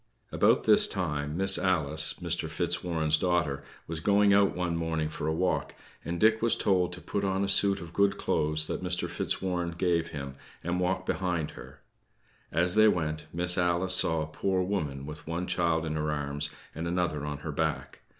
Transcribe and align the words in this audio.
About 0.31 0.63
this 0.63 0.87
time, 0.87 1.37
Miss 1.37 1.59
Alice, 1.59 2.15
Mr. 2.15 2.49
Fitzwarren's 2.49 3.19
daughter, 3.19 3.61
was 3.85 3.99
going 3.99 4.33
out 4.33 4.55
one 4.55 4.75
morning 4.75 5.09
for 5.09 5.27
a 5.27 5.31
walk, 5.31 5.75
and 6.03 6.19
Dick 6.19 6.41
was 6.41 6.55
told 6.55 6.91
to 6.93 6.99
put 7.01 7.23
on 7.23 7.43
a 7.43 7.47
suit 7.47 7.79
of 7.81 7.93
good 7.93 8.17
clothes 8.17 8.65
that 8.65 8.81
Mr. 8.83 9.07
Fitzwarren 9.07 9.75
gave 9.77 10.07
him, 10.07 10.37
and 10.63 10.79
walk 10.79 11.05
behind 11.05 11.51
her. 11.51 11.81
As 12.51 12.73
they 12.73 12.87
went, 12.87 13.27
Miss 13.31 13.59
Alice 13.59 13.93
saw 13.93 14.23
a 14.23 14.25
poor 14.25 14.63
woman 14.63 15.05
with 15.05 15.27
one 15.27 15.45
child 15.45 15.85
in 15.85 15.95
her 15.95 16.09
arms 16.09 16.49
and 16.73 16.87
another 16.87 17.23
on 17.23 17.37
her 17.45 17.51
back. 17.51 18.01